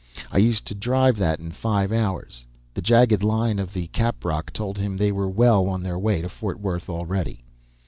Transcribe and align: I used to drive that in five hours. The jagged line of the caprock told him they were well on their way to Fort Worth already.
I 0.31 0.39
used 0.39 0.65
to 0.65 0.73
drive 0.73 1.17
that 1.17 1.39
in 1.39 1.51
five 1.51 1.91
hours. 1.91 2.47
The 2.73 2.81
jagged 2.81 3.21
line 3.21 3.59
of 3.59 3.71
the 3.71 3.85
caprock 3.89 4.51
told 4.51 4.79
him 4.79 4.97
they 4.97 5.11
were 5.11 5.29
well 5.29 5.67
on 5.69 5.83
their 5.83 5.99
way 5.99 6.23
to 6.23 6.27
Fort 6.29 6.59
Worth 6.59 6.89
already. 6.89 7.43